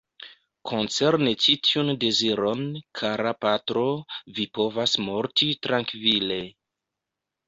[0.67, 2.63] Koncerne ĉi tiun deziron,
[2.99, 3.83] kara patro,
[4.39, 6.39] vi povas morti trankvile.